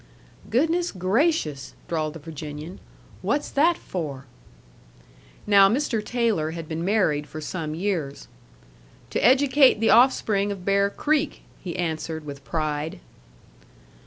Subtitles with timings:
[0.49, 2.79] "Goodness gracious!" drawled the Virginian.
[3.21, 4.25] "What's that for?"
[5.45, 6.03] Now Mr.
[6.03, 8.27] Taylor had been married for some years.
[9.11, 12.99] "To educate the offspring of Bear Creek," he answered with pride.